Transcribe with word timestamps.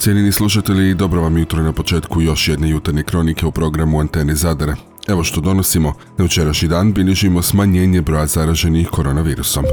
Cijenini 0.00 0.32
slušatelji, 0.32 0.94
dobro 0.94 1.20
vam 1.20 1.38
jutro 1.38 1.62
na 1.62 1.72
početku 1.72 2.22
još 2.22 2.48
jedne 2.48 2.70
jutarnje 2.70 3.02
kronike 3.02 3.46
u 3.46 3.52
programu 3.52 4.00
Antene 4.00 4.34
Zadare. 4.34 4.74
Evo 5.08 5.24
što 5.24 5.40
donosimo, 5.40 5.94
na 6.18 6.24
večerašnji 6.24 6.68
dan 6.68 6.92
bilježimo 6.92 7.42
smanjenje 7.42 8.02
broja 8.02 8.26
zaraženih 8.26 8.88
koronavirusom. 8.88 9.64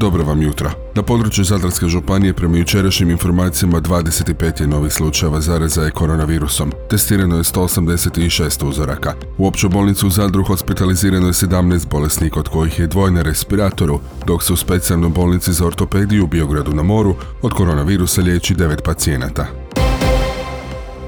Dobro 0.00 0.24
vam 0.24 0.42
jutra. 0.42 0.72
Na 0.94 1.02
području 1.02 1.44
Zadarske 1.44 1.86
županije 1.86 2.32
prema 2.32 2.56
jučerašnjim 2.56 3.10
informacijama 3.10 3.80
25 3.80 4.60
je 4.60 4.66
novih 4.66 4.92
slučajeva 4.92 5.40
zaraza 5.40 5.90
koronavirusom. 5.90 6.72
Testirano 6.90 7.36
je 7.36 7.42
186 7.42 8.68
uzoraka. 8.68 9.14
U 9.38 9.46
opću 9.46 9.68
bolnicu 9.68 10.06
u 10.06 10.10
Zadru 10.10 10.44
hospitalizirano 10.44 11.26
je 11.26 11.32
17 11.32 11.88
bolesnika 11.90 12.40
od 12.40 12.48
kojih 12.48 12.78
je 12.78 12.86
dvoje 12.86 13.10
na 13.10 13.22
respiratoru, 13.22 14.00
dok 14.26 14.42
se 14.42 14.52
u 14.52 14.56
specijalnoj 14.56 15.10
bolnici 15.10 15.52
za 15.52 15.66
ortopediju 15.66 16.24
u 16.24 16.26
Biogradu 16.26 16.74
na 16.74 16.82
moru 16.82 17.14
od 17.42 17.52
koronavirusa 17.52 18.22
liječi 18.22 18.54
9 18.54 18.82
pacijenata. 18.84 19.67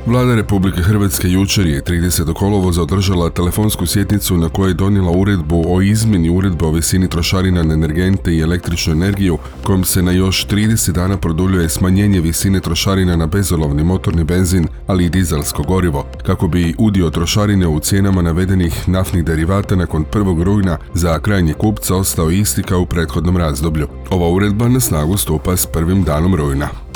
Vlada 0.06 0.34
Republike 0.34 0.82
Hrvatske 0.82 1.28
jučer 1.28 1.66
je 1.66 1.82
30. 1.82 2.34
kolovoza 2.34 2.82
održala 2.82 3.30
telefonsku 3.30 3.86
sjetnicu 3.86 4.36
na 4.36 4.48
kojoj 4.48 4.70
je 4.70 4.74
donijela 4.74 5.10
uredbu 5.10 5.64
o 5.68 5.82
izmjeni 5.82 6.30
uredbe 6.30 6.66
o 6.66 6.70
visini 6.70 7.08
trošarina 7.08 7.62
na 7.62 7.74
energente 7.74 8.34
i 8.34 8.40
električnu 8.40 8.92
energiju 8.92 9.38
kojom 9.64 9.84
se 9.84 10.02
na 10.02 10.12
još 10.12 10.46
30 10.46 10.92
dana 10.92 11.16
produljuje 11.16 11.68
smanjenje 11.68 12.20
visine 12.20 12.60
trošarina 12.60 13.16
na 13.16 13.26
bezolovni 13.26 13.84
motorni 13.84 14.24
benzin, 14.24 14.66
ali 14.86 15.04
i 15.04 15.10
dizelsko 15.10 15.62
gorivo, 15.62 16.06
kako 16.26 16.48
bi 16.48 16.74
udio 16.78 17.10
trošarine 17.10 17.68
u 17.68 17.80
cijenama 17.80 18.22
navedenih 18.22 18.88
naftnih 18.88 19.24
derivata 19.24 19.76
nakon 19.76 20.04
1. 20.12 20.42
rujna 20.42 20.78
za 20.94 21.18
krajnje 21.18 21.52
kupca 21.52 21.96
ostao 21.96 22.30
isti 22.30 22.62
kao 22.62 22.80
u 22.80 22.86
prethodnom 22.86 23.36
razdoblju. 23.36 23.88
Ova 24.10 24.28
uredba 24.28 24.68
na 24.68 24.80
snagu 24.80 25.16
stupa 25.16 25.56
s 25.56 25.66
prvim 25.66 26.02
danom 26.02 26.34
rujna. 26.34 26.89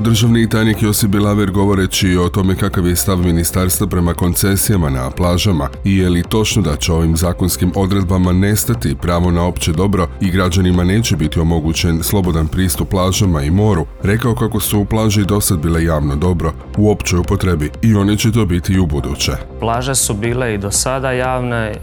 Državni 0.00 0.48
tajnik 0.48 0.82
Josip 0.82 1.10
Bilaver 1.10 1.50
govoreći 1.50 2.16
o 2.16 2.28
tome 2.28 2.56
kakav 2.56 2.86
je 2.86 2.96
stav 2.96 3.18
ministarstva 3.18 3.86
prema 3.86 4.14
koncesijama 4.14 4.90
na 4.90 5.10
plažama 5.10 5.68
i 5.84 5.98
je 5.98 6.08
li 6.08 6.22
točno 6.22 6.62
da 6.62 6.76
će 6.76 6.92
ovim 6.92 7.16
zakonskim 7.16 7.72
odredbama 7.76 8.32
nestati 8.32 8.96
pravo 9.02 9.30
na 9.30 9.46
opće 9.46 9.72
dobro 9.72 10.08
i 10.20 10.30
građanima 10.30 10.84
neće 10.84 11.16
biti 11.16 11.40
omogućen 11.40 12.02
slobodan 12.02 12.48
pristup 12.48 12.88
plažama 12.88 13.42
i 13.42 13.50
moru, 13.50 13.86
rekao 14.02 14.34
kako 14.34 14.60
su 14.60 14.84
plaže 14.84 15.20
i 15.20 15.24
dosad 15.24 15.58
bile 15.58 15.84
javno 15.84 16.16
dobro 16.16 16.52
u 16.78 16.90
općoj 16.90 17.18
upotrebi 17.18 17.70
i 17.82 17.94
one 17.94 18.16
će 18.16 18.32
to 18.32 18.44
biti 18.44 18.72
i 18.72 18.78
u 18.78 18.86
buduće. 18.86 19.32
Plaže 19.60 19.94
su 19.94 20.14
bile 20.14 20.54
i 20.54 20.58
do 20.58 20.70
sada 20.70 21.12
javne, 21.12 21.56
e, 21.56 21.76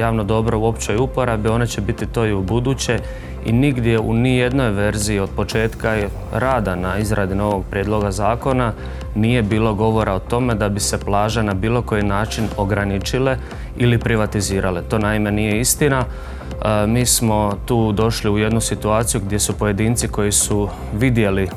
javno 0.00 0.24
dobro 0.24 0.58
u 0.58 0.64
općoj 0.64 0.96
uporabi, 0.96 1.48
one 1.48 1.66
će 1.66 1.80
biti 1.80 2.06
to 2.06 2.26
i 2.26 2.32
u 2.32 2.42
buduće 2.42 2.98
i 3.44 3.52
nigdje 3.52 3.98
u 3.98 4.14
nijednoj 4.14 4.70
verziji 4.70 5.18
od 5.18 5.30
početka 5.36 5.96
rada 6.32 6.76
na 6.76 6.98
izradi 6.98 7.34
novog 7.34 7.63
prijedloga 7.70 8.10
zakona 8.10 8.72
nije 9.14 9.42
bilo 9.42 9.74
govora 9.74 10.14
o 10.14 10.18
tome 10.18 10.54
da 10.54 10.68
bi 10.68 10.80
se 10.80 10.98
plaže 10.98 11.42
na 11.42 11.54
bilo 11.54 11.82
koji 11.82 12.02
način 12.02 12.48
ograničile 12.56 13.36
ili 13.76 13.98
privatizirale. 13.98 14.82
To 14.82 14.98
naime 14.98 15.32
nije 15.32 15.60
istina. 15.60 16.04
E, 16.04 16.86
mi 16.86 17.06
smo 17.06 17.58
tu 17.66 17.92
došli 17.92 18.30
u 18.30 18.38
jednu 18.38 18.60
situaciju 18.60 19.20
gdje 19.24 19.38
su 19.38 19.58
pojedinci 19.58 20.08
koji 20.08 20.32
su 20.32 20.68
vidjeli 20.94 21.48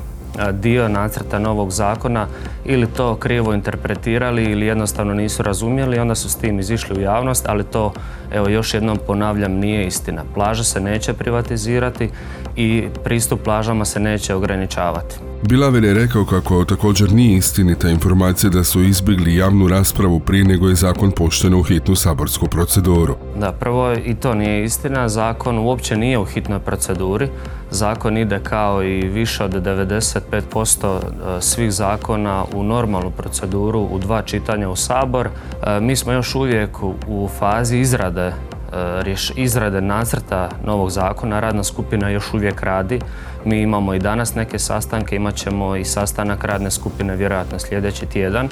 dio 0.52 0.88
nacrta 0.88 1.38
novog 1.38 1.70
zakona 1.70 2.26
ili 2.64 2.86
to 2.86 3.16
krivo 3.16 3.54
interpretirali 3.54 4.44
ili 4.44 4.66
jednostavno 4.66 5.14
nisu 5.14 5.42
razumjeli, 5.42 5.98
onda 5.98 6.14
su 6.14 6.30
s 6.30 6.36
tim 6.36 6.58
izišli 6.58 6.98
u 6.98 7.02
javnost, 7.02 7.48
ali 7.48 7.64
to, 7.64 7.92
evo 8.32 8.48
još 8.48 8.74
jednom 8.74 8.98
ponavljam, 9.06 9.52
nije 9.52 9.86
istina. 9.86 10.22
Plaže 10.34 10.64
se 10.64 10.80
neće 10.80 11.12
privatizirati 11.12 12.10
i 12.56 12.88
pristup 13.04 13.42
plažama 13.42 13.84
se 13.84 14.00
neće 14.00 14.34
ograničavati. 14.34 15.27
Bilaver 15.42 15.84
je 15.84 15.94
rekao 15.94 16.24
kako 16.24 16.64
također 16.64 17.12
nije 17.12 17.36
istinita 17.36 17.88
informacija 17.88 18.50
da 18.50 18.64
su 18.64 18.82
izbjegli 18.82 19.36
javnu 19.36 19.68
raspravu 19.68 20.20
prije 20.20 20.44
nego 20.44 20.68
je 20.68 20.74
zakon 20.74 21.10
pošten 21.10 21.54
u 21.54 21.62
hitnu 21.62 21.96
saborsku 21.96 22.46
proceduru. 22.46 23.16
Da, 23.40 23.52
prvo 23.52 23.92
i 23.92 24.14
to 24.14 24.34
nije 24.34 24.64
istina. 24.64 25.08
Zakon 25.08 25.58
uopće 25.58 25.96
nije 25.96 26.18
u 26.18 26.24
hitnoj 26.24 26.58
proceduri. 26.58 27.28
Zakon 27.70 28.16
ide 28.16 28.40
kao 28.42 28.82
i 28.82 29.08
više 29.08 29.44
od 29.44 29.52
95% 29.52 30.98
e, 30.98 31.40
svih 31.40 31.72
zakona 31.72 32.44
u 32.54 32.62
normalnu 32.62 33.10
proceduru 33.10 33.80
u 33.80 33.98
dva 33.98 34.22
čitanja 34.22 34.68
u 34.68 34.76
Sabor. 34.76 35.28
E, 35.28 35.80
mi 35.80 35.96
smo 35.96 36.12
još 36.12 36.34
uvijek 36.34 36.82
u 37.06 37.28
fazi 37.38 37.78
izrade 37.78 38.32
E, 38.72 39.14
izrade 39.36 39.80
nacrta 39.80 40.48
novog 40.64 40.90
zakona. 40.90 41.40
Radna 41.40 41.64
skupina 41.64 42.08
još 42.08 42.34
uvijek 42.34 42.62
radi. 42.62 43.00
Mi 43.44 43.60
imamo 43.60 43.94
i 43.94 43.98
danas 43.98 44.34
neke 44.34 44.58
sastanke, 44.58 45.16
imat 45.16 45.34
ćemo 45.34 45.76
i 45.76 45.84
sastanak 45.84 46.44
radne 46.44 46.70
skupine 46.70 47.16
vjerojatno 47.16 47.58
sljedeći 47.58 48.06
tjedan. 48.06 48.48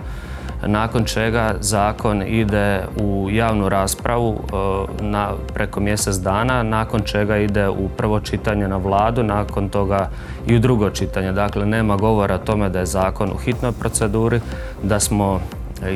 Nakon 0.67 1.05
čega 1.05 1.55
zakon 1.61 2.23
ide 2.23 2.83
u 2.97 3.29
javnu 3.31 3.69
raspravu 3.69 4.39
e, 4.39 5.03
na, 5.03 5.33
preko 5.55 5.81
mjesec 5.81 6.17
dana, 6.17 6.63
nakon 6.63 7.01
čega 7.01 7.37
ide 7.37 7.69
u 7.69 7.89
prvo 7.89 8.21
čitanje 8.21 8.69
na 8.69 8.77
vladu, 8.77 9.23
nakon 9.23 9.69
toga 9.69 10.09
i 10.47 10.57
u 10.57 10.59
drugo 10.59 10.91
čitanje. 10.91 11.33
Dakle, 11.33 11.67
nema 11.67 11.97
govora 11.97 12.35
o 12.35 12.39
tome 12.39 12.69
da 12.69 12.79
je 12.79 12.87
zakon 12.87 13.31
u 13.31 13.37
hitnoj 13.37 13.73
proceduri, 13.73 14.41
da 14.83 15.01
smo 15.01 15.41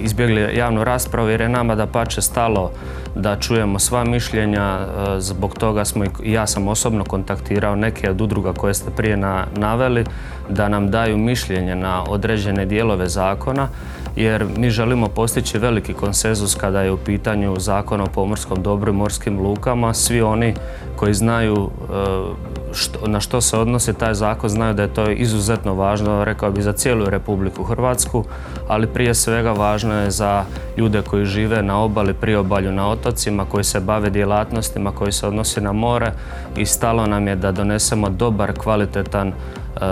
izbjegli 0.02 0.56
javnu 0.56 0.84
raspravu 0.84 1.28
jer 1.28 1.40
je 1.40 1.48
nama 1.48 1.74
da 1.74 1.86
pače 1.86 2.22
stalo 2.22 2.70
da 3.14 3.36
čujemo 3.36 3.78
sva 3.78 4.04
mišljenja, 4.04 4.78
e, 4.78 5.20
zbog 5.20 5.54
toga 5.58 5.84
smo 5.84 6.04
i 6.22 6.32
ja 6.32 6.46
sam 6.46 6.68
osobno 6.68 7.04
kontaktirao 7.04 7.76
neke 7.76 8.10
od 8.10 8.20
udruga 8.20 8.52
koje 8.52 8.74
ste 8.74 8.90
prije 8.90 9.16
naveli 9.56 10.04
da 10.48 10.68
nam 10.68 10.90
daju 10.90 11.18
mišljenje 11.18 11.74
na 11.74 12.04
određene 12.08 12.66
dijelove 12.66 13.08
zakona 13.08 13.68
jer 14.16 14.46
mi 14.56 14.70
želimo 14.70 15.08
postići 15.08 15.58
veliki 15.58 15.92
konsenzus 15.92 16.54
kada 16.54 16.82
je 16.82 16.92
u 16.92 16.96
pitanju 16.96 17.56
zakon 17.58 18.00
o 18.00 18.06
pomorskom 18.06 18.62
dobru 18.62 18.90
i 18.92 18.96
morskim 18.96 19.40
lukama. 19.40 19.94
Svi 19.94 20.22
oni 20.22 20.54
koji 20.96 21.14
znaju 21.14 21.70
e, 21.80 22.59
na 23.06 23.20
što 23.20 23.40
se 23.40 23.56
odnosi 23.56 23.94
taj 23.94 24.14
zakon 24.14 24.50
znaju 24.50 24.74
da 24.74 24.82
je 24.82 24.94
to 24.94 25.10
izuzetno 25.10 25.74
važno, 25.74 26.24
rekao 26.24 26.50
bi 26.50 26.62
za 26.62 26.72
cijelu 26.72 27.04
Republiku 27.04 27.64
Hrvatsku, 27.64 28.24
ali 28.68 28.86
prije 28.86 29.14
svega 29.14 29.52
važno 29.52 29.94
je 29.94 30.10
za 30.10 30.44
ljude 30.76 31.02
koji 31.02 31.26
žive 31.26 31.62
na 31.62 31.82
obali, 31.82 32.14
priobalju, 32.14 32.72
na 32.72 32.88
otocima, 32.88 33.44
koji 33.44 33.64
se 33.64 33.80
bave 33.80 34.10
djelatnostima, 34.10 34.92
koji 34.92 35.12
se 35.12 35.26
odnosi 35.26 35.60
na 35.60 35.72
more 35.72 36.12
i 36.56 36.66
stalo 36.66 37.06
nam 37.06 37.28
je 37.28 37.36
da 37.36 37.52
donesemo 37.52 38.08
dobar, 38.08 38.52
kvalitetan 38.52 39.32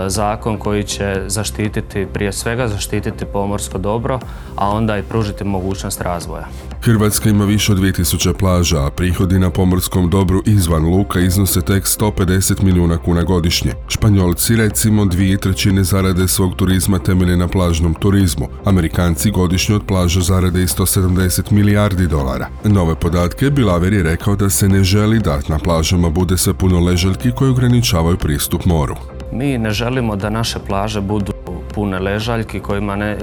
zakon 0.07 0.57
koji 0.57 0.83
će 0.83 1.23
zaštititi, 1.27 2.07
prije 2.13 2.33
svega 2.33 2.67
zaštititi 2.67 3.25
pomorsko 3.25 3.77
dobro, 3.77 4.19
a 4.55 4.69
onda 4.69 4.97
i 4.97 5.03
pružiti 5.03 5.43
mogućnost 5.43 6.01
razvoja. 6.01 6.45
Hrvatska 6.81 7.29
ima 7.29 7.45
više 7.45 7.71
od 7.71 7.77
2000 7.77 8.33
plaža, 8.33 8.85
a 8.85 8.89
prihodi 8.89 9.39
na 9.39 9.49
pomorskom 9.49 10.09
dobru 10.09 10.41
izvan 10.45 10.85
luka 10.85 11.19
iznose 11.19 11.61
tek 11.61 11.83
150 11.83 12.63
milijuna 12.63 12.97
kuna 12.97 13.23
godišnje. 13.23 13.73
Španjolci 13.87 14.55
recimo 14.55 15.05
dvije 15.05 15.37
trećine 15.37 15.83
zarade 15.83 16.27
svog 16.27 16.55
turizma 16.55 16.99
temelje 16.99 17.37
na 17.37 17.47
plažnom 17.47 17.93
turizmu. 17.93 18.47
Amerikanci 18.65 19.31
godišnje 19.31 19.75
od 19.75 19.85
plaža 19.87 20.21
zarade 20.21 20.61
i 20.61 20.67
170 20.67 21.51
milijardi 21.51 22.07
dolara. 22.07 22.47
Nove 22.63 22.95
podatke 22.95 23.49
Bilaver 23.49 23.93
je 23.93 24.03
rekao 24.03 24.35
da 24.35 24.49
se 24.49 24.69
ne 24.69 24.83
želi 24.83 25.19
da 25.19 25.39
na 25.47 25.57
plažama 25.57 26.09
bude 26.09 26.37
sve 26.37 26.53
puno 26.53 26.79
ležaljki 26.79 27.31
koji 27.31 27.51
ograničavaju 27.51 28.17
pristup 28.17 28.65
moru. 28.65 28.95
Mi 29.31 29.57
ne 29.57 29.71
želimo 29.71 30.15
da 30.15 30.29
naše 30.29 30.59
plaže 30.67 31.01
budu 31.01 31.33
pune 31.73 31.99
ležaljki 31.99 32.59
kojima 32.59 32.95
ne, 32.95 33.17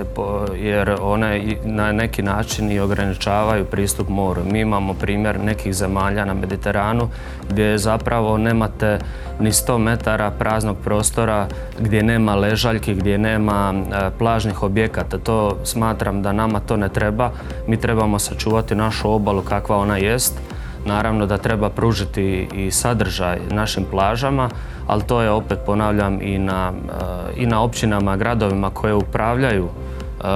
jer 0.57 0.97
one 1.01 1.57
na 1.65 1.93
neki 1.93 2.23
način 2.23 2.73
i 2.73 2.81
ograničavaju 2.81 3.65
pristup 3.65 4.09
moru. 4.09 4.43
Mi 4.45 4.61
imamo 4.61 4.95
primjer 4.95 5.41
nekih 5.41 5.75
zemalja 5.75 6.25
na 6.25 6.35
Mediteranu 6.35 7.09
gdje 7.51 7.79
zapravo 7.79 8.39
nemate 8.39 8.99
ni 9.41 9.51
100 9.51 9.79
metara 9.79 10.31
praznog 10.31 10.77
prostora 10.85 11.47
gdje 11.81 12.03
nema 12.03 12.35
ležaljki, 12.35 12.95
gdje 12.95 13.19
nema 13.19 13.75
e, 13.75 14.11
plažnih 14.19 14.63
objekata. 14.63 15.19
To 15.19 15.57
smatram 15.65 16.23
da 16.23 16.33
nama 16.33 16.61
to 16.61 16.77
ne 16.77 16.89
treba. 16.89 17.31
Mi 17.67 17.77
trebamo 17.77 18.19
sačuvati 18.19 18.75
našu 18.75 19.11
obalu 19.11 19.43
kakva 19.43 19.77
ona 19.77 19.97
jest 19.97 20.35
Naravno 20.87 21.27
da 21.27 21.39
treba 21.39 21.71
pružiti 21.71 22.49
i 22.55 22.71
sadržaj 22.71 23.39
našim 23.51 23.85
plažama, 23.91 24.49
ali 24.87 25.03
to 25.03 25.23
je 25.23 25.31
opet 25.31 25.59
ponavljam 25.67 26.23
i 26.23 26.39
na, 26.39 26.73
eh, 26.73 27.43
i 27.43 27.47
na 27.47 27.63
općinama, 27.63 28.17
gradovima 28.17 28.71
koje 28.71 28.95
upravljaju 28.95 29.65
eh, 29.65 30.29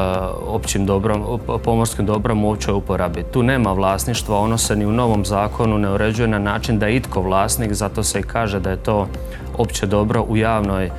općim 0.47 0.87
dobrom, 0.87 1.41
pomorskim 1.65 2.07
dobrom 2.07 2.45
u 2.45 2.51
općoj 2.51 2.75
uporabi. 2.75 3.23
Tu 3.23 3.43
nema 3.43 3.73
vlasništva, 3.73 4.39
ono 4.39 4.59
se 4.59 4.77
ni 4.77 4.87
u 4.87 4.93
novom 4.93 5.25
zakonu 5.25 5.79
ne 5.79 5.91
uređuje 5.91 6.29
na 6.29 6.39
način 6.39 6.79
da 6.79 6.87
je 6.87 6.97
itko 6.97 7.23
vlasnik, 7.23 7.73
zato 7.73 8.03
se 8.03 8.21
i 8.21 8.23
kaže 8.23 8.61
da 8.61 8.71
je 8.71 8.77
to 8.77 9.07
opće 9.59 9.87
dobro 9.87 10.23
u 10.23 10.37
javnoj 10.37 10.85
eh, 10.85 10.91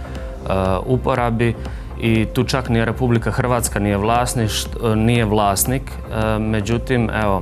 uporabi 0.86 1.56
i 2.01 2.25
tu 2.33 2.44
čak 2.44 2.69
ni 2.69 2.86
Republika 2.86 3.31
Hrvatska 3.31 3.80
nije, 3.80 3.98
nije 4.95 5.25
vlasnik, 5.25 5.92
međutim 6.39 7.09
evo 7.24 7.42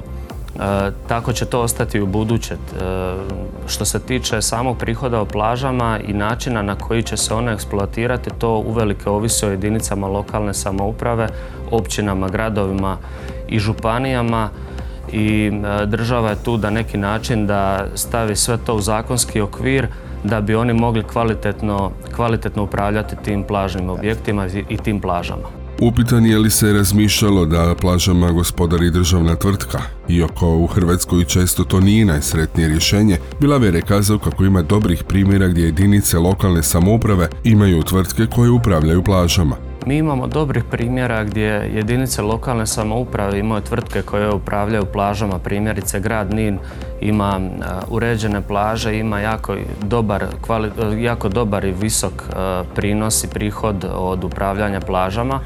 tako 1.07 1.33
će 1.33 1.45
to 1.45 1.61
ostati 1.61 2.01
u 2.01 2.05
buduće. 2.05 2.55
Što 3.67 3.85
se 3.85 3.99
tiče 3.99 4.41
samog 4.41 4.77
prihoda 4.77 5.21
o 5.21 5.25
plažama 5.25 5.99
i 6.07 6.13
načina 6.13 6.61
na 6.61 6.75
koji 6.75 7.03
će 7.03 7.17
se 7.17 7.33
one 7.33 7.53
eksploatirati, 7.53 8.29
to 8.37 8.49
uvelike 8.49 9.09
ovisi 9.09 9.45
o 9.45 9.49
jedinicama 9.49 10.07
lokalne 10.07 10.53
samouprave, 10.53 11.27
općinama, 11.71 12.29
gradovima 12.29 12.97
i 13.47 13.59
županijama 13.59 14.49
i 15.11 15.51
država 15.85 16.29
je 16.29 16.43
tu 16.43 16.57
da 16.57 16.69
neki 16.69 16.97
način 16.97 17.47
da 17.47 17.85
stavi 17.95 18.35
sve 18.35 18.57
to 18.57 18.75
u 18.75 18.81
zakonski 18.81 19.41
okvir 19.41 19.87
da 20.23 20.41
bi 20.41 20.55
oni 20.55 20.73
mogli 20.73 21.03
kvalitetno, 21.03 21.91
kvalitetno 22.15 22.63
upravljati 22.63 23.15
tim 23.23 23.43
plažnim 23.43 23.89
objektima 23.89 24.47
i 24.69 24.77
tim 24.77 25.01
plažama. 25.01 25.58
Upitan 25.81 26.25
je 26.25 26.37
li 26.39 26.49
se 26.49 26.73
razmišljalo 26.73 27.45
da 27.45 27.75
plažama 27.81 28.31
gospodari 28.31 28.91
državna 28.91 29.35
tvrtka, 29.35 29.81
iako 30.09 30.57
u 30.57 30.67
Hrvatskoj 30.67 31.25
često 31.25 31.63
to 31.63 31.79
nije 31.79 32.05
najsretnije 32.05 32.69
rješenje, 32.69 33.17
Bilaver 33.41 33.75
je 33.75 33.81
kazao 33.81 34.19
kako 34.19 34.45
ima 34.45 34.61
dobrih 34.61 35.03
primjera 35.03 35.47
gdje 35.47 35.63
jedinice 35.63 36.17
lokalne 36.17 36.63
samouprave 36.63 37.29
imaju 37.43 37.83
tvrtke 37.83 38.25
koje 38.35 38.49
upravljaju 38.49 39.03
plažama. 39.03 39.68
Mi 39.89 39.97
imamo 39.97 40.27
dobrih 40.27 40.63
primjera 40.71 41.23
gdje 41.23 41.47
jedinice 41.73 42.21
lokalne 42.21 42.67
samouprave 42.67 43.39
imaju 43.39 43.61
tvrtke 43.61 44.01
koje 44.01 44.33
upravljaju 44.33 44.85
plažama, 44.85 45.39
primjerice 45.39 45.99
grad 45.99 46.33
Nin 46.33 46.59
ima 47.01 47.39
uređene 47.87 48.41
plaže, 48.41 48.97
ima 48.97 49.19
jako 49.19 49.55
dobar, 49.81 50.25
jako 50.99 51.29
dobar 51.29 51.65
i 51.65 51.71
visok 51.71 52.23
prinos 52.75 53.23
i 53.23 53.27
prihod 53.27 53.85
od 53.93 54.23
upravljanja 54.23 54.79
plažama. 54.79 55.39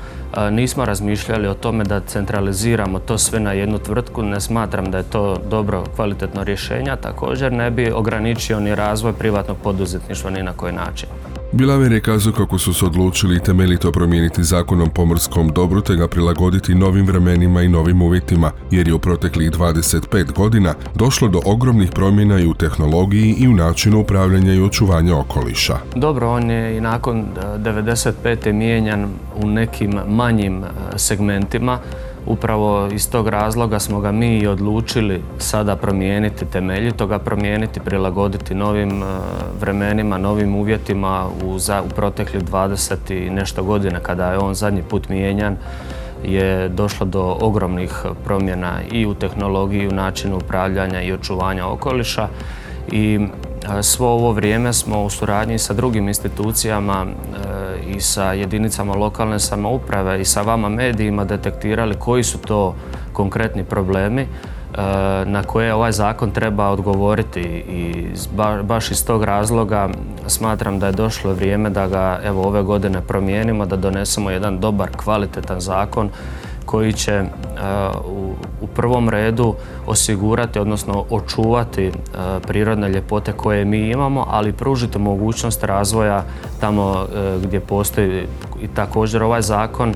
Nismo 0.52 0.86
razmišljali 0.86 1.48
o 1.48 1.54
tome 1.54 1.84
da 1.84 2.00
centraliziramo 2.00 3.00
to 3.00 3.18
sve 3.18 3.40
na 3.40 3.52
jednu 3.52 3.80
tvrtku, 3.80 4.24
ne 4.24 4.42
smatram 4.42 4.92
da 4.92 4.98
je 4.98 5.04
to 5.04 5.38
dobro 5.50 5.84
kvalitetno 5.96 6.44
rješenje, 6.44 6.96
također 7.02 7.54
ne 7.54 7.72
bi 7.72 7.92
ograničio 7.92 8.60
ni 8.60 8.76
razvoj 8.76 9.14
privatnog 9.14 9.58
poduzetništva 9.64 10.30
ni 10.30 10.44
na 10.44 10.54
koji 10.54 10.74
način. 10.74 11.10
Bilaver 11.54 11.92
je 11.92 12.02
kazao 12.02 12.34
kako 12.34 12.58
su 12.58 12.74
se 12.74 12.86
odlučili 12.86 13.40
temeljito 13.40 13.92
promijeniti 13.92 14.44
zakon 14.44 14.82
o 14.82 14.86
pomorskom 14.86 15.50
dobru 15.50 15.82
te 15.82 15.96
ga 15.96 16.08
prilagoditi 16.08 16.76
novim 16.76 17.06
vremenima 17.06 17.62
i 17.62 17.70
novim 17.70 18.02
uvjetima, 18.02 18.52
jer 18.72 18.88
je 18.88 18.94
u 18.94 19.00
proteklih 19.00 19.52
25 19.52 20.32
godina 20.32 20.74
došlo 20.96 21.28
do 21.28 21.42
ogromnih 21.46 21.92
promjena 21.92 22.40
i 22.40 22.48
u 22.48 22.54
tehnologiji 22.54 23.36
i 23.38 23.48
u 23.48 23.54
načinu 23.54 24.00
upravljanja 24.00 24.54
i 24.54 24.62
očuvanja 24.62 25.18
okoliša. 25.18 25.78
Dobro, 25.96 26.32
on 26.32 26.50
je 26.50 26.78
i 26.78 26.82
nakon 26.82 27.26
95. 27.58 28.52
mijenjan 28.52 29.08
u 29.36 29.48
nekim 29.48 30.00
manjim 30.08 30.64
segmentima, 30.96 31.80
Upravo 32.26 32.88
iz 32.92 33.10
tog 33.10 33.28
razloga 33.28 33.80
smo 33.80 34.00
ga 34.00 34.12
mi 34.12 34.38
i 34.38 34.48
odlučili 34.48 35.22
sada 35.38 35.76
promijeniti 35.76 36.46
temeljito, 36.46 37.08
ga 37.08 37.20
promijeniti, 37.20 37.80
prilagoditi 37.80 38.56
novim 38.56 39.04
e, 39.04 39.06
vremenima, 39.60 40.18
novim 40.18 40.56
uvjetima 40.56 41.28
u, 41.46 41.60
za, 41.60 41.82
u 41.86 41.90
proteklih 41.90 42.44
20 42.44 43.26
i 43.26 43.30
nešto 43.30 43.64
godina 43.64 44.00
kada 44.00 44.32
je 44.32 44.38
on 44.38 44.54
zadnji 44.54 44.82
put 44.82 45.10
mijenjan 45.10 45.58
je 46.24 46.70
došlo 46.70 47.06
do 47.06 47.38
ogromnih 47.42 48.06
promjena 48.26 48.74
i 48.92 49.06
u 49.06 49.14
tehnologiji, 49.14 49.88
u 49.88 49.92
načinu 49.92 50.38
upravljanja 50.38 51.02
i 51.02 51.14
očuvanja 51.14 51.68
okoliša. 51.68 52.28
I 52.92 53.20
Svo 53.82 54.08
ovo 54.08 54.32
vrijeme 54.32 54.74
smo 54.74 55.04
u 55.04 55.10
suradnji 55.10 55.58
sa 55.58 55.74
drugim 55.74 56.08
institucijama 56.08 57.06
e, 57.06 57.38
i 57.88 58.02
sa 58.02 58.34
jedinicama 58.34 58.94
lokalne 58.94 59.40
samouprave 59.40 60.22
i 60.22 60.26
sa 60.26 60.42
vama 60.42 60.70
medijima 60.70 61.26
detektirali 61.26 61.96
koji 61.96 62.24
su 62.24 62.38
to 62.38 62.76
konkretni 63.14 63.64
problemi 63.64 64.22
e, 64.22 64.28
na 65.26 65.44
koje 65.44 65.74
ovaj 65.74 65.92
zakon 65.92 66.32
treba 66.32 66.70
odgovoriti. 66.70 67.42
I 67.42 68.08
baš 68.64 68.92
iz 68.92 69.06
tog 69.06 69.24
razloga 69.24 69.90
smatram 70.28 70.80
da 70.80 70.86
je 70.86 70.92
došlo 70.92 71.34
vrijeme 71.34 71.70
da 71.70 71.88
ga 71.88 72.20
evo 72.24 72.48
ove 72.48 72.64
godine 72.64 73.02
promijenimo, 73.02 73.66
da 73.66 73.76
donesemo 73.76 74.30
jedan 74.30 74.60
dobar, 74.60 74.90
kvalitetan 74.98 75.62
zakon 75.62 76.10
koji 76.66 76.94
će 76.94 77.12
e, 77.12 77.26
u 78.62 78.68
prvom 78.68 79.10
redu 79.10 79.56
osigurati, 79.88 80.60
odnosno 80.60 81.06
očuvati 81.10 81.86
e, 81.86 81.92
prirodne 82.48 82.90
ljepote 82.90 83.32
koje 83.32 83.66
mi 83.66 83.90
imamo, 83.90 84.26
ali 84.30 84.54
pružiti 84.54 85.00
mogućnost 85.00 85.64
razvoja 85.64 86.24
tamo 86.60 87.06
e, 87.16 87.38
gdje 87.44 87.60
postoji 87.60 88.28
i 88.62 88.68
također 88.68 89.24
ovaj 89.24 89.42
zakon 89.42 89.94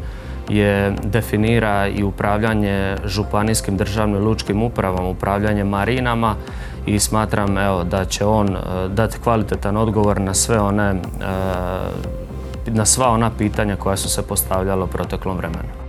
je 0.50 0.96
definira 1.04 1.88
i 1.88 2.04
upravljanje 2.04 2.96
županijskim 3.06 3.78
državnim 3.78 4.24
lučkim 4.24 4.64
upravama, 4.64 5.10
upravljanje 5.10 5.64
marinama 5.64 6.36
i 6.86 7.00
smatram 7.00 7.58
evo, 7.58 7.84
da 7.84 8.06
će 8.06 8.26
on 8.26 8.58
dati 8.90 9.20
kvalitetan 9.20 9.78
odgovor 9.78 10.22
na 10.22 10.34
sve 10.34 10.60
one 10.60 10.96
na 12.72 12.86
sva 12.86 13.10
ona 13.10 13.32
pitanja 13.38 13.76
koja 13.76 13.98
su 13.98 14.10
se 14.10 14.22
postavljala 14.22 14.84
u 14.84 14.88
proteklom 14.88 15.38
vremenu. 15.38 15.87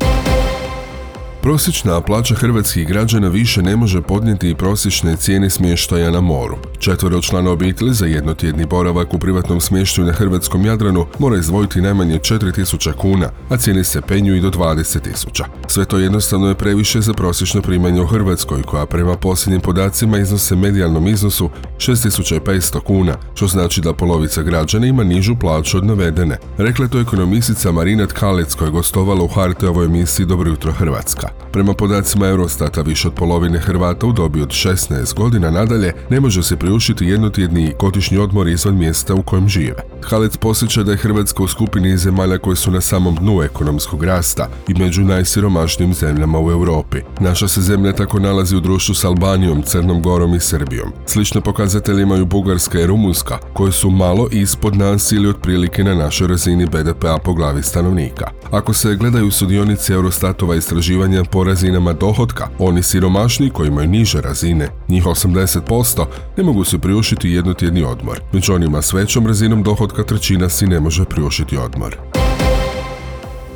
Prosječna 1.43 2.01
plaća 2.01 2.35
hrvatskih 2.35 2.89
građana 2.89 3.29
više 3.29 3.63
ne 3.63 3.77
može 3.77 4.03
podnijeti 4.03 4.51
i 4.51 4.55
prosječne 4.55 5.17
cijene 5.17 5.51
smještaja 5.51 6.11
na 6.11 6.21
moru. 6.21 6.57
Četvero 6.79 7.21
člana 7.21 7.51
obitelji 7.51 7.95
za 7.95 8.07
jednotjedni 8.07 8.67
boravak 8.67 9.15
u 9.15 9.19
privatnom 9.19 9.61
smještaju 9.61 10.07
na 10.07 10.13
hrvatskom 10.13 10.67
Jadranu 10.67 11.07
mora 11.19 11.37
izdvojiti 11.37 11.81
najmanje 11.81 12.19
4000 12.19 12.93
kuna, 12.93 13.31
a 13.49 13.57
cijene 13.57 13.85
se 13.85 14.01
penju 14.01 14.35
i 14.35 14.41
do 14.41 14.51
20.000. 14.51 15.45
Sve 15.67 15.85
to 15.85 15.99
jednostavno 15.99 16.49
je 16.49 16.55
previše 16.55 17.01
za 17.01 17.15
prosječno 17.15 17.63
primanje 17.63 18.01
u 18.01 18.07
Hrvatskoj, 18.07 18.63
koja 18.63 18.87
prema 18.87 19.17
posljednjim 19.17 19.61
podacima 19.61 20.19
iznose 20.19 20.57
medijalnom 20.57 21.07
iznosu 21.07 21.51
6500 21.77 22.81
kuna, 22.81 23.17
što 23.35 23.47
znači 23.47 23.81
da 23.81 23.95
polovica 23.95 24.43
građana 24.43 24.87
ima 24.87 25.05
nižu 25.05 25.37
plaću 25.41 25.79
od 25.79 25.87
navedene. 25.87 26.39
Rekla 26.57 26.89
to 26.89 27.01
ekonomistica 27.01 27.73
Marina 27.73 28.07
Tkalec 28.07 28.55
koja 28.55 28.67
je 28.67 28.73
gostovala 28.73 29.23
u 29.23 29.29
HRT-ovoj 29.29 29.85
emisiji 29.85 30.27
Dobro 30.27 30.51
jutro 30.51 30.73
Hrvatska. 30.73 31.28
Prema 31.53 31.75
podacima 31.75 32.27
Eurostata 32.27 32.83
više 32.83 33.09
od 33.09 33.15
polovine 33.15 33.59
Hrvata 33.59 34.07
u 34.07 34.13
dobi 34.13 34.43
od 34.43 34.49
16 34.49 35.15
godina 35.15 35.51
nadalje 35.51 35.95
ne 36.11 36.21
može 36.21 36.43
se 36.43 36.57
priušiti 36.57 37.07
jednotjedni 37.07 37.75
godišnji 37.81 38.19
odmor 38.19 38.49
izvan 38.49 38.79
mjesta 38.79 39.15
u 39.15 39.23
kojem 39.23 39.49
žive. 39.49 39.83
Halec 40.03 40.37
posjeća 40.37 40.83
da 40.83 40.91
je 40.91 40.97
Hrvatska 40.97 41.43
u 41.43 41.49
skupini 41.49 41.99
zemalja 41.99 42.39
koje 42.39 42.57
su 42.57 42.71
na 42.71 42.81
samom 42.81 43.15
dnu 43.15 43.43
ekonomskog 43.43 44.05
rasta 44.05 44.49
i 44.69 44.75
među 44.75 45.05
najsiromašnijim 45.05 45.95
zemljama 45.95 46.41
u 46.41 46.51
Europi. 46.51 46.99
Naša 47.21 47.49
se 47.49 47.63
zemlja 47.63 47.93
tako 47.93 48.19
nalazi 48.19 48.57
u 48.57 48.61
društvu 48.61 48.95
s 48.95 49.05
Albanijom, 49.05 49.63
Crnom 49.63 50.03
Gorom 50.03 50.35
i 50.35 50.41
Srbijom. 50.41 50.93
Slične 51.07 51.41
pokazatelje 51.41 52.03
imaju 52.03 52.27
Bugarska 52.27 52.81
i 52.81 52.87
Rumunska, 52.87 53.39
koje 53.53 53.73
su 53.73 53.91
malo 53.91 54.29
ispod 54.33 54.77
nas 54.77 55.13
ili 55.13 55.29
otprilike 55.29 55.85
na 55.85 55.95
našoj 55.95 56.29
razini 56.29 56.67
BDP-a 56.67 57.19
po 57.19 57.35
glavi 57.35 57.63
stanovnika. 57.63 58.31
Ako 58.51 58.73
se 58.73 58.97
gledaju 58.97 59.31
sudionici 59.31 59.93
Eurostatova 59.93 60.55
istraživanja 60.55 61.18
po 61.25 61.45
razinama 61.45 61.93
dohotka, 61.93 62.49
oni 62.59 62.83
siromašni 62.83 63.51
koji 63.51 63.69
imaju 63.69 63.89
niže 63.89 64.21
razine, 64.21 64.69
njih 64.89 65.05
80%, 65.05 66.05
ne 66.37 66.45
mogu 66.45 66.65
se 66.65 66.79
priušiti 66.79 67.31
jednotjedni 67.31 67.83
odmor. 67.83 68.21
Među 68.33 68.55
onima 68.55 68.83
s 68.83 68.93
većom 68.93 69.27
razinom 69.27 69.63
dohotka 69.63 70.03
trećina 70.03 70.49
si 70.49 70.67
ne 70.67 70.81
može 70.81 71.05
priušiti 71.05 71.57
odmor. 71.57 71.97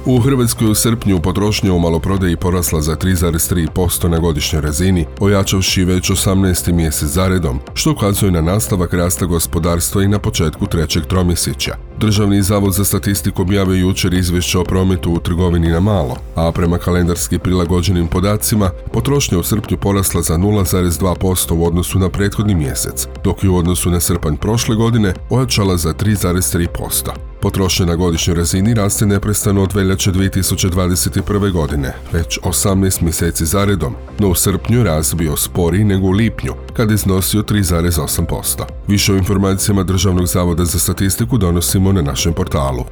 U 0.06 0.18
Hrvatskoj 0.20 0.70
u 0.70 0.74
srpnju 0.74 1.20
potrošnja 1.20 1.72
u 1.72 1.78
maloprodaji 1.78 2.36
porasla 2.36 2.80
za 2.80 2.96
3,3% 2.96 4.08
na 4.08 4.18
godišnjoj 4.18 4.62
razini, 4.62 5.06
ojačavši 5.20 5.84
već 5.84 6.10
18. 6.10 6.72
mjesec 6.72 7.08
zaredom, 7.08 7.60
što 7.74 7.92
ukazuje 7.92 8.32
na 8.32 8.40
nastavak 8.40 8.94
rasta 8.94 9.26
gospodarstva 9.26 10.02
i 10.02 10.08
na 10.08 10.18
početku 10.18 10.66
trećeg 10.66 11.06
tromjesečja. 11.06 11.74
Državni 12.02 12.42
zavod 12.42 12.74
za 12.74 12.84
statistiku 12.84 13.42
objavio 13.42 13.74
jučer 13.74 14.14
izvješće 14.14 14.58
o 14.58 14.64
prometu 14.64 15.12
u 15.12 15.18
trgovini 15.18 15.68
na 15.68 15.80
malo, 15.80 16.16
a 16.34 16.52
prema 16.52 16.78
kalendarski 16.78 17.38
prilagođenim 17.38 18.06
podacima, 18.06 18.70
potrošnja 18.92 19.38
u 19.38 19.42
srpnju 19.42 19.76
porasla 19.76 20.22
za 20.22 20.34
0,2% 20.34 21.52
u 21.52 21.66
odnosu 21.66 21.98
na 21.98 22.08
prethodni 22.08 22.54
mjesec, 22.54 23.06
dok 23.24 23.44
je 23.44 23.50
u 23.50 23.56
odnosu 23.56 23.90
na 23.90 24.00
srpanj 24.00 24.36
prošle 24.36 24.76
godine 24.76 25.14
ojačala 25.30 25.76
za 25.76 25.94
3,3%. 25.94 27.10
Potrošnja 27.42 27.86
na 27.86 27.96
godišnjoj 27.96 28.36
razini 28.36 28.74
raste 28.74 29.06
neprestano 29.06 29.62
od 29.62 29.72
veljače 29.72 30.10
2021. 30.12 31.52
godine, 31.52 31.92
već 32.12 32.38
18 32.38 33.02
mjeseci 33.02 33.46
zaredom, 33.46 33.94
no 34.18 34.28
u 34.28 34.34
srpnju 34.34 34.82
rast 34.82 35.14
bio 35.14 35.36
sporiji 35.36 35.84
nego 35.84 36.06
u 36.06 36.10
lipnju, 36.10 36.52
kad 36.72 36.90
iznosio 36.90 37.42
3,8%. 37.42 38.62
Više 38.88 39.12
o 39.12 39.16
informacijama 39.16 39.82
Državnog 39.82 40.26
zavoda 40.26 40.64
za 40.64 40.78
statistiku 40.78 41.38
donosimo 41.38 41.91
na 41.92 42.02
našem 42.02 42.32
portalu. 42.32 42.84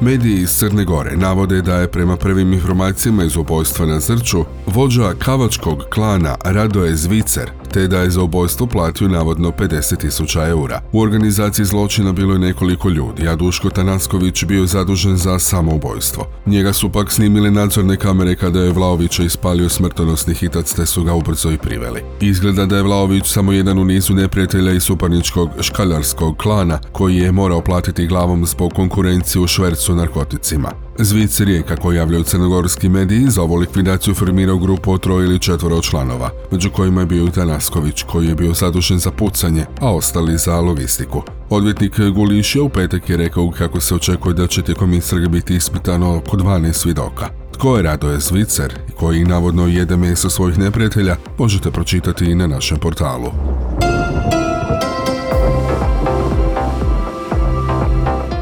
Mediji 0.00 0.40
iz 0.40 0.50
Crne 0.58 0.84
Gore 0.84 1.16
navode 1.16 1.62
da 1.62 1.76
je 1.76 1.90
prema 1.90 2.16
prvim 2.16 2.52
informacijama 2.52 3.24
iz 3.24 3.36
ubojstva 3.36 3.86
na 3.86 4.00
Zrču 4.00 4.44
vođa 4.66 5.12
kavačkog 5.18 5.84
klana 5.90 6.34
Radoje 6.44 6.96
Zvicer 6.96 7.50
te 7.74 7.88
da 7.88 7.98
je 7.98 8.10
za 8.10 8.22
ubojstvo 8.22 8.66
platio 8.66 9.08
navodno 9.08 9.50
50.000 9.50 10.48
eura. 10.48 10.80
U 10.92 11.00
organizaciji 11.00 11.64
zločina 11.64 12.12
bilo 12.12 12.32
je 12.32 12.38
nekoliko 12.38 12.88
ljudi, 12.88 13.28
a 13.28 13.36
Duško 13.36 13.70
Tanasković 13.70 14.44
bio 14.44 14.66
zadužen 14.66 15.16
za 15.16 15.38
samoubojstvo. 15.38 16.26
Njega 16.46 16.72
su 16.72 16.92
pak 16.92 17.12
snimile 17.12 17.50
nadzorne 17.50 17.96
kamere 17.96 18.36
kada 18.36 18.60
je 18.60 18.72
Vlaovića 18.72 19.22
ispalio 19.22 19.68
smrtonosni 19.68 20.34
hitac 20.34 20.72
te 20.72 20.86
su 20.86 21.04
ga 21.04 21.14
ubrzo 21.14 21.50
i 21.50 21.58
priveli. 21.58 22.02
Izgleda 22.20 22.66
da 22.66 22.76
je 22.76 22.82
Vlaović 22.82 23.26
samo 23.26 23.52
jedan 23.52 23.78
u 23.78 23.84
nizu 23.84 24.14
neprijatelja 24.14 24.72
iz 24.72 24.82
suparničkog 24.82 25.50
škaljarskog 25.60 26.36
klana 26.36 26.78
koji 26.92 27.16
je 27.16 27.32
morao 27.32 27.60
platiti 27.60 28.06
glavom 28.06 28.46
zbog 28.46 28.72
konkurencije 28.72 29.42
u 29.42 29.46
švercu 29.46 29.94
narkoticima. 29.94 30.83
Zvic 30.98 31.40
Rijeka 31.40 31.76
koji 31.76 31.96
javljaju 31.96 32.24
crnogorski 32.24 32.88
mediji 32.88 33.30
za 33.30 33.42
ovu 33.42 33.56
likvidaciju 33.56 34.14
formirao 34.14 34.58
grupu 34.58 34.92
od 34.92 35.00
troje 35.00 35.24
ili 35.24 35.38
četvoro 35.38 35.82
članova, 35.82 36.30
među 36.50 36.70
kojima 36.70 37.00
je 37.00 37.06
bio 37.06 37.24
i 37.24 37.30
Tanasković 37.30 38.02
koji 38.02 38.28
je 38.28 38.34
bio 38.34 38.54
zadužen 38.54 38.98
za 38.98 39.10
pucanje, 39.10 39.64
a 39.80 39.94
ostali 39.94 40.38
za 40.38 40.60
logistiku. 40.60 41.22
Odvjetnik 41.50 42.00
Gulišija 42.00 42.62
u 42.62 42.68
petak 42.68 43.10
je 43.10 43.16
rekao 43.16 43.50
kako 43.50 43.80
se 43.80 43.94
očekuje 43.94 44.34
da 44.34 44.46
će 44.46 44.62
tijekom 44.62 44.92
istrage 44.92 45.28
biti 45.28 45.54
ispitano 45.54 46.16
oko 46.16 46.36
12 46.36 46.72
svjedoka. 46.72 47.28
Tko 47.52 47.76
je 47.76 47.82
Radoje 47.82 48.18
Zvicer 48.20 48.74
i 48.88 48.92
koji 48.92 49.24
navodno 49.24 49.66
jede 49.66 49.96
meso 49.96 50.30
svojih 50.30 50.58
neprijatelja 50.58 51.16
možete 51.38 51.70
pročitati 51.70 52.24
i 52.24 52.34
na 52.34 52.46
našem 52.46 52.78
portalu. 52.78 53.30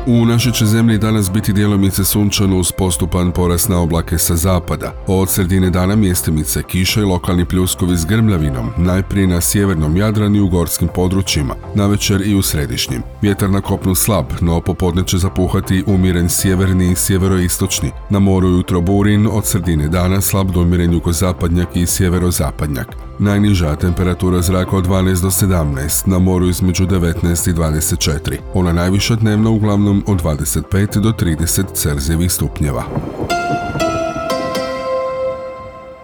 U 0.07 0.27
našoj 0.27 0.53
će 0.53 0.67
zemlji 0.67 0.99
danas 0.99 1.33
biti 1.33 1.53
djelomice 1.53 2.05
sunčano 2.05 2.57
uz 2.59 2.73
postupan 2.73 3.33
porast 3.33 3.69
na 3.69 3.81
oblake 3.81 4.19
sa 4.19 4.37
zapada. 4.37 4.93
Od 5.07 5.31
sredine 5.31 5.71
dana 5.71 5.97
mjestimice 5.97 6.63
kiša 6.63 7.01
i 7.01 7.05
lokalni 7.05 7.45
pljuskovi 7.45 7.97
s 7.97 8.05
grmljavinom, 8.05 8.71
najprije 8.77 9.27
na 9.27 9.41
sjevernom 9.41 9.97
Jadranu 9.97 10.37
i 10.37 10.41
u 10.41 10.49
gorskim 10.49 10.89
područjima, 10.95 11.55
navečer 11.75 12.23
i 12.27 12.35
u 12.35 12.43
središnjim. 12.43 13.03
Vjetar 13.21 13.51
na 13.51 13.61
kopnu 13.61 13.95
slab, 13.95 14.27
no 14.41 14.61
popodne 14.61 15.03
će 15.07 15.19
zapuhati 15.19 15.85
umiren 15.87 16.29
sjeverni 16.29 16.91
i 16.91 16.97
sjeveroistočni. 16.97 17.91
Na 18.11 18.19
moru 18.19 18.49
jutro 18.49 18.81
burin, 18.81 19.27
od 19.33 19.47
sredine 19.47 19.89
dana 19.89 20.21
slab 20.21 20.51
do 20.51 20.61
umiren 20.61 20.93
jugozapadnjak 20.93 21.77
i 21.77 21.87
sjeverozapadnjak. 21.87 22.97
Najniža 23.19 23.77
temperatura 23.77 24.43
zraka 24.43 24.77
od 24.77 24.87
12 24.87 25.23
do 25.23 25.31
17, 25.31 26.09
na 26.09 26.19
moru 26.19 26.49
između 26.49 26.87
19 26.87 27.51
i 27.51 27.53
24. 27.53 28.37
Ona 28.55 28.73
najviša 28.73 29.15
dnevna 29.15 29.51
uglavnom 29.51 30.02
od 30.07 30.23
25 30.23 31.01
do 31.01 31.13
30 31.13 31.65
Celzijevih 31.75 32.33
stupnjeva. 32.33 32.85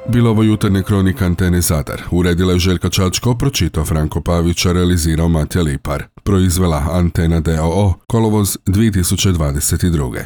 Bilo 0.09 0.31
ovo 0.31 0.43
jutarnje 0.43 0.83
kronika 0.83 1.27
Antene 1.27 1.61
Zadar. 1.61 2.03
Uredila 2.11 2.53
je 2.53 2.59
Željka 2.59 2.89
Čačko, 2.89 3.35
pročitao 3.35 3.85
Franko 3.85 4.21
Pavić, 4.21 4.67
a 4.67 4.73
realizirao 4.73 5.29
Matija 5.29 5.63
Lipar. 5.63 6.05
Proizvela 6.23 6.87
Antena 6.93 7.41
DOO, 7.41 7.95
kolovoz 8.07 8.57
2022. 8.67 10.23